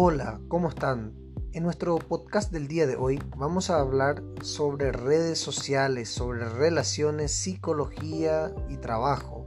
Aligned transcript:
Hola, 0.00 0.40
¿cómo 0.46 0.68
están? 0.68 1.12
En 1.52 1.64
nuestro 1.64 1.98
podcast 1.98 2.52
del 2.52 2.68
día 2.68 2.86
de 2.86 2.94
hoy 2.94 3.20
vamos 3.36 3.68
a 3.68 3.80
hablar 3.80 4.22
sobre 4.42 4.92
redes 4.92 5.40
sociales, 5.40 6.08
sobre 6.08 6.48
relaciones, 6.48 7.32
psicología 7.32 8.54
y 8.68 8.76
trabajo. 8.76 9.44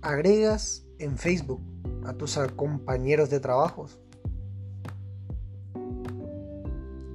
¿Agregas 0.00 0.86
en 1.00 1.18
Facebook 1.18 1.60
a 2.06 2.12
tus 2.12 2.38
compañeros 2.54 3.30
de 3.30 3.40
trabajo? 3.40 3.86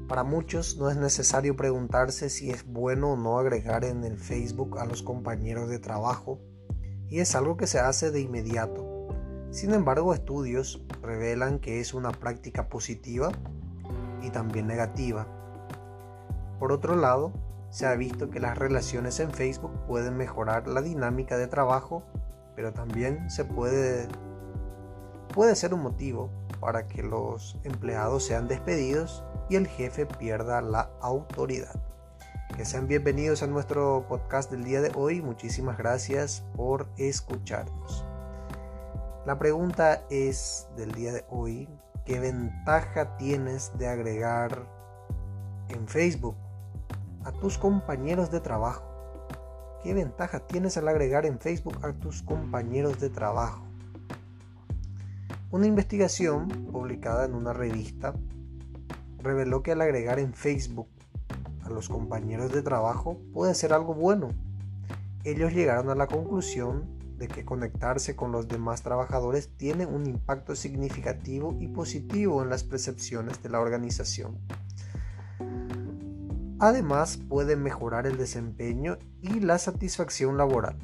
Para 0.09 0.25
muchos 0.25 0.75
no 0.75 0.89
es 0.89 0.97
necesario 0.97 1.55
preguntarse 1.55 2.29
si 2.29 2.49
es 2.49 2.65
bueno 2.67 3.13
o 3.13 3.15
no 3.15 3.39
agregar 3.39 3.85
en 3.85 4.03
el 4.03 4.17
Facebook 4.17 4.79
a 4.79 4.85
los 4.85 5.01
compañeros 5.01 5.69
de 5.69 5.79
trabajo 5.79 6.41
y 7.07 7.21
es 7.21 7.35
algo 7.35 7.55
que 7.55 7.67
se 7.67 7.79
hace 7.79 8.11
de 8.11 8.19
inmediato. 8.19 8.90
Sin 9.51 9.73
embargo, 9.73 10.13
estudios 10.13 10.81
revelan 11.01 11.59
que 11.59 11.81
es 11.81 11.93
una 11.93 12.11
práctica 12.11 12.69
positiva 12.69 13.31
y 14.21 14.29
también 14.29 14.65
negativa. 14.65 15.27
Por 16.57 16.71
otro 16.71 16.95
lado, 16.95 17.33
se 17.69 17.85
ha 17.85 17.95
visto 17.95 18.29
que 18.29 18.39
las 18.39 18.57
relaciones 18.57 19.19
en 19.19 19.31
Facebook 19.31 19.73
pueden 19.87 20.15
mejorar 20.15 20.69
la 20.69 20.81
dinámica 20.81 21.37
de 21.37 21.47
trabajo, 21.47 22.03
pero 22.55 22.71
también 22.71 23.29
se 23.29 23.43
puede 23.43 24.07
puede 25.33 25.55
ser 25.55 25.73
un 25.73 25.81
motivo 25.81 26.29
para 26.59 26.87
que 26.87 27.03
los 27.03 27.57
empleados 27.63 28.25
sean 28.25 28.47
despedidos 28.47 29.23
y 29.49 29.55
el 29.57 29.67
jefe 29.67 30.05
pierda 30.05 30.61
la 30.61 30.91
autoridad. 31.01 31.75
Que 32.55 32.63
sean 32.65 32.87
bienvenidos 32.87 33.43
a 33.43 33.47
nuestro 33.47 34.05
podcast 34.07 34.49
del 34.49 34.63
día 34.63 34.81
de 34.81 34.91
hoy. 34.95 35.21
Muchísimas 35.21 35.77
gracias 35.77 36.45
por 36.55 36.87
escucharnos. 36.97 38.05
La 39.23 39.37
pregunta 39.37 40.03
es 40.09 40.67
del 40.75 40.93
día 40.93 41.13
de 41.13 41.23
hoy, 41.29 41.69
¿qué 42.05 42.19
ventaja 42.19 43.17
tienes 43.17 43.71
de 43.77 43.87
agregar 43.87 44.67
en 45.69 45.87
Facebook 45.87 46.35
a 47.23 47.31
tus 47.31 47.59
compañeros 47.59 48.31
de 48.31 48.39
trabajo? 48.39 48.83
¿Qué 49.83 49.93
ventaja 49.93 50.39
tienes 50.39 50.75
al 50.77 50.87
agregar 50.87 51.27
en 51.27 51.39
Facebook 51.39 51.77
a 51.85 51.93
tus 51.93 52.23
compañeros 52.23 52.99
de 52.99 53.11
trabajo? 53.11 53.61
Una 55.51 55.67
investigación 55.67 56.47
publicada 56.71 57.25
en 57.25 57.35
una 57.35 57.53
revista 57.53 58.15
reveló 59.19 59.61
que 59.61 59.73
al 59.73 59.81
agregar 59.81 60.17
en 60.17 60.33
Facebook 60.33 60.87
a 61.63 61.69
los 61.69 61.89
compañeros 61.89 62.51
de 62.51 62.63
trabajo 62.63 63.19
puede 63.33 63.53
ser 63.53 63.71
algo 63.71 63.93
bueno. 63.93 64.29
Ellos 65.25 65.53
llegaron 65.53 65.91
a 65.91 65.95
la 65.95 66.07
conclusión 66.07 67.00
de 67.21 67.27
que 67.27 67.45
conectarse 67.45 68.15
con 68.15 68.31
los 68.31 68.47
demás 68.47 68.81
trabajadores 68.81 69.55
tiene 69.55 69.85
un 69.85 70.07
impacto 70.07 70.55
significativo 70.55 71.55
y 71.59 71.67
positivo 71.67 72.41
en 72.41 72.49
las 72.49 72.63
percepciones 72.63 73.43
de 73.43 73.49
la 73.49 73.59
organización. 73.59 74.39
Además, 76.57 77.17
puede 77.29 77.55
mejorar 77.55 78.07
el 78.07 78.17
desempeño 78.17 78.97
y 79.21 79.39
la 79.39 79.59
satisfacción 79.59 80.35
laboral. 80.35 80.77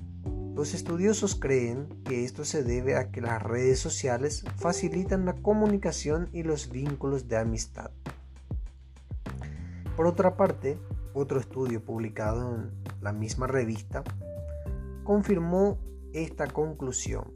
Los 0.55 0.75
estudiosos 0.75 1.35
creen 1.35 1.87
que 2.05 2.23
esto 2.23 2.45
se 2.45 2.63
debe 2.63 2.97
a 2.97 3.09
que 3.09 3.19
las 3.19 3.41
redes 3.41 3.79
sociales 3.79 4.45
facilitan 4.57 5.25
la 5.25 5.33
comunicación 5.33 6.29
y 6.33 6.43
los 6.43 6.69
vínculos 6.69 7.27
de 7.27 7.37
amistad. 7.37 7.89
Por 9.95 10.05
otra 10.05 10.37
parte, 10.37 10.79
otro 11.15 11.39
estudio 11.39 11.83
publicado 11.83 12.53
en 12.53 12.71
la 13.01 13.11
misma 13.11 13.47
revista 13.47 14.03
confirmó 15.03 15.79
esta 16.13 16.47
conclusión. 16.47 17.33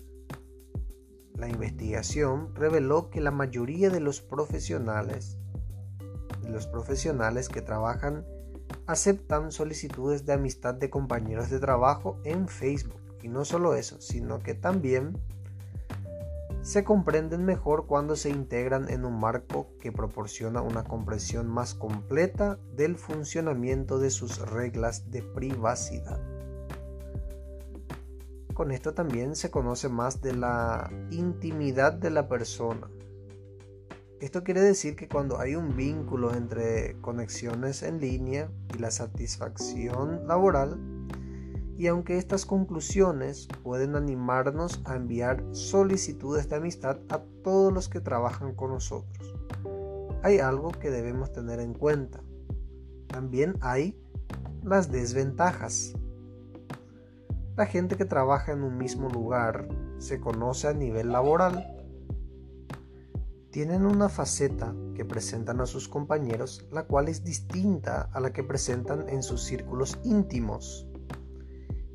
La 1.36 1.48
investigación 1.48 2.54
reveló 2.56 3.10
que 3.10 3.22
la 3.22 3.32
mayoría 3.32 3.90
de 3.90 4.00
los 4.00 4.22
profesionales, 4.22 5.38
de 6.42 6.50
los 6.50 6.68
profesionales 6.68 7.50
que 7.50 7.62
trabajan, 7.62 8.26
aceptan 8.86 9.52
solicitudes 9.52 10.26
de 10.26 10.34
amistad 10.34 10.74
de 10.74 10.90
compañeros 10.90 11.50
de 11.50 11.60
trabajo 11.60 12.20
en 12.24 12.48
Facebook. 12.48 13.02
Y 13.22 13.28
no 13.28 13.46
solo 13.46 13.76
eso, 13.76 14.02
sino 14.02 14.40
que 14.40 14.54
también 14.54 15.18
se 16.62 16.84
comprenden 16.84 17.44
mejor 17.44 17.88
cuando 17.88 18.16
se 18.16 18.30
integran 18.30 18.90
en 18.90 19.04
un 19.06 19.20
marco 19.20 19.68
que 19.80 19.92
proporciona 19.92 20.62
una 20.62 20.84
comprensión 20.84 21.48
más 21.48 21.74
completa 21.74 22.60
del 22.76 22.98
funcionamiento 22.98 23.98
de 23.98 24.12
sus 24.12 24.38
reglas 24.38 25.10
de 25.10 25.24
privacidad. 25.24 26.20
Con 28.62 28.70
esto 28.70 28.94
también 28.94 29.36
se 29.36 29.50
conoce 29.50 29.90
más 29.90 30.22
de 30.22 30.36
la 30.36 30.92
intimidad 31.10 31.94
de 31.94 32.12
la 32.12 32.28
persona. 32.28 32.92
Esto 34.20 34.44
quiere 34.44 34.62
decir 34.62 34.96
que 34.96 35.08
cuando 35.08 35.40
hay 35.40 35.56
un 35.56 35.76
vínculo 35.76 36.32
entre 36.36 36.96
conexiones 37.02 37.82
en 37.82 38.00
línea 38.00 38.52
y 38.76 38.78
la 38.78 38.92
satisfacción 38.92 40.28
laboral, 40.28 40.80
y 41.76 41.88
aunque 41.88 42.20
estas 42.20 42.46
conclusiones 42.46 43.48
pueden 43.64 43.96
animarnos 43.96 44.80
a 44.86 44.96
enviar 44.96 45.44
solicitudes 45.54 46.48
de 46.48 46.58
amistad 46.58 47.00
a 47.10 47.24
todos 47.44 47.74
los 47.74 47.90
que 47.90 48.00
trabajan 48.00 48.54
con 48.54 48.70
nosotros, 48.74 49.34
hay 50.22 50.38
algo 50.38 50.70
que 50.70 50.92
debemos 50.92 51.34
tener 51.34 51.60
en 51.60 51.74
cuenta. 51.74 52.22
También 53.08 53.56
hay 53.62 54.00
las 54.62 54.92
desventajas. 54.92 55.96
La 57.62 57.68
gente 57.68 57.96
que 57.96 58.06
trabaja 58.06 58.54
en 58.54 58.64
un 58.64 58.76
mismo 58.76 59.08
lugar 59.08 59.68
se 60.00 60.20
conoce 60.20 60.68
a 60.68 60.74
nivel 60.74 61.12
laboral. 61.12 61.78
Tienen 63.52 63.86
una 63.86 64.10
faceta 64.10 64.74
que 64.96 65.06
presentan 65.06 65.62
a 65.62 65.68
sus 65.68 65.88
compañeros, 65.88 66.68
la 66.72 66.88
cual 66.88 67.08
es 67.08 67.24
distinta 67.24 68.10
a 68.14 68.20
la 68.20 68.34
que 68.34 68.44
presentan 68.44 69.08
en 69.10 69.22
sus 69.22 69.44
círculos 69.44 70.00
íntimos. 70.04 70.88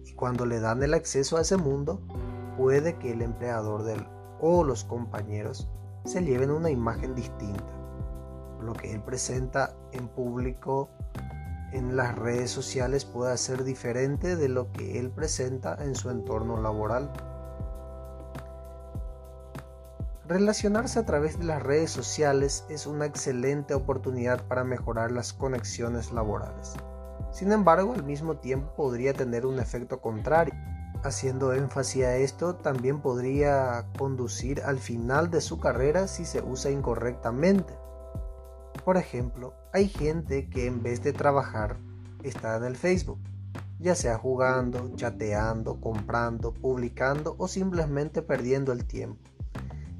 Y 0.04 0.12
cuando 0.12 0.46
le 0.46 0.60
dan 0.60 0.84
el 0.84 0.94
acceso 0.94 1.36
a 1.36 1.40
ese 1.40 1.56
mundo, 1.56 2.00
puede 2.56 2.96
que 2.98 3.10
el 3.10 3.20
empleador 3.20 4.06
o 4.40 4.62
los 4.62 4.84
compañeros 4.84 5.68
se 6.04 6.22
lleven 6.22 6.52
una 6.52 6.70
imagen 6.70 7.16
distinta. 7.16 7.74
Lo 8.62 8.72
que 8.72 8.92
él 8.92 9.02
presenta 9.02 9.76
en 9.90 10.06
público 10.06 10.90
en 11.72 11.96
las 11.96 12.14
redes 12.16 12.50
sociales 12.50 13.04
pueda 13.04 13.36
ser 13.36 13.64
diferente 13.64 14.36
de 14.36 14.48
lo 14.48 14.72
que 14.72 14.98
él 14.98 15.10
presenta 15.10 15.76
en 15.82 15.94
su 15.94 16.10
entorno 16.10 16.60
laboral. 16.60 17.10
Relacionarse 20.28 20.98
a 20.98 21.06
través 21.06 21.38
de 21.38 21.44
las 21.44 21.62
redes 21.62 21.90
sociales 21.90 22.64
es 22.68 22.86
una 22.86 23.06
excelente 23.06 23.74
oportunidad 23.74 24.44
para 24.48 24.64
mejorar 24.64 25.12
las 25.12 25.32
conexiones 25.32 26.10
laborales. 26.12 26.74
Sin 27.30 27.52
embargo, 27.52 27.92
al 27.94 28.02
mismo 28.02 28.38
tiempo 28.38 28.72
podría 28.74 29.12
tener 29.12 29.46
un 29.46 29.60
efecto 29.60 30.00
contrario. 30.00 30.54
Haciendo 31.04 31.52
énfasis 31.52 32.04
a 32.04 32.16
esto, 32.16 32.56
también 32.56 33.00
podría 33.00 33.86
conducir 33.96 34.62
al 34.62 34.78
final 34.78 35.30
de 35.30 35.40
su 35.40 35.60
carrera 35.60 36.08
si 36.08 36.24
se 36.24 36.42
usa 36.42 36.70
incorrectamente. 36.70 37.74
Por 38.86 38.98
ejemplo, 38.98 39.52
hay 39.72 39.88
gente 39.88 40.48
que 40.48 40.68
en 40.68 40.80
vez 40.80 41.02
de 41.02 41.12
trabajar 41.12 41.76
está 42.22 42.56
en 42.56 42.62
el 42.62 42.76
Facebook, 42.76 43.18
ya 43.80 43.96
sea 43.96 44.16
jugando, 44.16 44.92
chateando, 44.94 45.80
comprando, 45.80 46.54
publicando 46.54 47.34
o 47.36 47.48
simplemente 47.48 48.22
perdiendo 48.22 48.70
el 48.70 48.84
tiempo. 48.84 49.18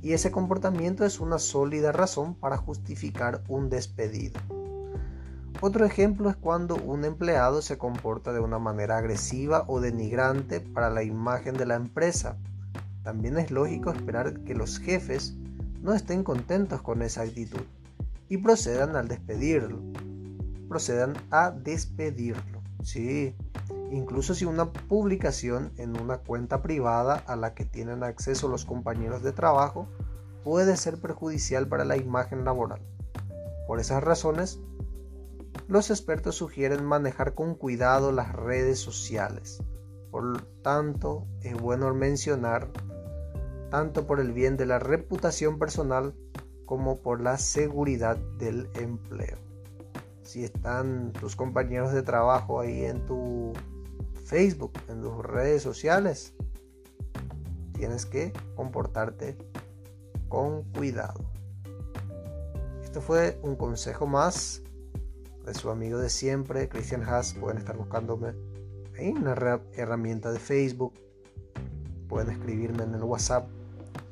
Y 0.02 0.12
ese 0.12 0.30
comportamiento 0.30 1.04
es 1.04 1.18
una 1.18 1.40
sólida 1.40 1.90
razón 1.90 2.36
para 2.36 2.58
justificar 2.58 3.42
un 3.48 3.70
despedido. 3.70 4.40
Otro 5.60 5.84
ejemplo 5.84 6.30
es 6.30 6.36
cuando 6.36 6.76
un 6.76 7.04
empleado 7.04 7.62
se 7.62 7.78
comporta 7.78 8.32
de 8.32 8.38
una 8.38 8.60
manera 8.60 8.98
agresiva 8.98 9.64
o 9.66 9.80
denigrante 9.80 10.60
para 10.60 10.90
la 10.90 11.02
imagen 11.02 11.56
de 11.56 11.66
la 11.66 11.74
empresa. 11.74 12.36
También 13.02 13.36
es 13.36 13.50
lógico 13.50 13.90
esperar 13.90 14.44
que 14.44 14.54
los 14.54 14.78
jefes 14.78 15.34
no 15.82 15.92
estén 15.92 16.22
contentos 16.22 16.82
con 16.82 17.02
esa 17.02 17.22
actitud 17.22 17.62
y 18.28 18.38
procedan 18.38 18.96
al 18.96 19.08
despedirlo. 19.08 19.80
Procedan 20.68 21.14
a 21.30 21.50
despedirlo. 21.50 22.62
Sí, 22.82 23.34
incluso 23.90 24.34
si 24.34 24.44
una 24.44 24.72
publicación 24.72 25.72
en 25.76 26.00
una 26.00 26.18
cuenta 26.18 26.62
privada 26.62 27.22
a 27.26 27.36
la 27.36 27.54
que 27.54 27.64
tienen 27.64 28.02
acceso 28.02 28.48
los 28.48 28.64
compañeros 28.64 29.22
de 29.22 29.32
trabajo 29.32 29.88
puede 30.44 30.76
ser 30.76 31.00
perjudicial 31.00 31.66
para 31.66 31.84
la 31.84 31.96
imagen 31.96 32.44
laboral. 32.44 32.80
Por 33.66 33.80
esas 33.80 34.02
razones, 34.04 34.60
los 35.68 35.90
expertos 35.90 36.36
sugieren 36.36 36.84
manejar 36.84 37.34
con 37.34 37.56
cuidado 37.56 38.12
las 38.12 38.32
redes 38.32 38.78
sociales. 38.78 39.60
Por 40.12 40.42
tanto, 40.62 41.26
es 41.42 41.60
bueno 41.60 41.92
mencionar, 41.92 42.70
tanto 43.70 44.06
por 44.06 44.20
el 44.20 44.32
bien 44.32 44.56
de 44.56 44.66
la 44.66 44.78
reputación 44.78 45.58
personal 45.58 46.14
como 46.66 46.98
por 46.98 47.20
la 47.20 47.38
seguridad 47.38 48.16
del 48.38 48.68
empleo. 48.74 49.38
Si 50.22 50.44
están 50.44 51.12
tus 51.12 51.36
compañeros 51.36 51.92
de 51.92 52.02
trabajo 52.02 52.60
ahí 52.60 52.84
en 52.84 53.06
tu 53.06 53.52
Facebook, 54.24 54.72
en 54.88 55.00
tus 55.00 55.24
redes 55.24 55.62
sociales, 55.62 56.34
tienes 57.72 58.04
que 58.04 58.32
comportarte 58.56 59.38
con 60.28 60.64
cuidado. 60.72 61.24
Esto 62.82 63.00
fue 63.00 63.38
un 63.42 63.54
consejo 63.56 64.06
más 64.06 64.62
de 65.44 65.54
su 65.54 65.70
amigo 65.70 65.98
de 65.98 66.10
siempre, 66.10 66.68
Christian 66.68 67.04
Haas. 67.04 67.34
Pueden 67.34 67.58
estar 67.58 67.76
buscándome 67.76 68.34
en 68.96 69.18
una 69.18 69.60
herramienta 69.74 70.32
de 70.32 70.40
Facebook. 70.40 70.94
Pueden 72.08 72.30
escribirme 72.30 72.82
en 72.82 72.94
el 72.94 73.04
WhatsApp. 73.04 73.48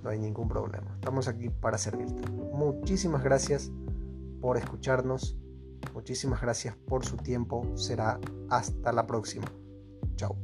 No 0.05 0.11
hay 0.11 0.19
ningún 0.19 0.49
problema. 0.49 0.93
Estamos 0.97 1.29
aquí 1.29 1.49
para 1.49 1.79
servirte. 1.79 2.31
Muchísimas 2.31 3.25
gracias 3.25 3.73
por 4.41 4.59
escucharnos. 4.59 5.39
Muchísimas 5.95 6.43
gracias 6.43 6.77
por 6.77 7.07
su 7.07 7.17
tiempo. 7.17 7.75
Será 7.75 8.21
hasta 8.51 8.93
la 8.93 9.07
próxima. 9.07 9.47
Chao. 10.17 10.44